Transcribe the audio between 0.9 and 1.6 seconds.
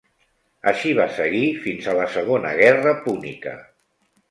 va seguir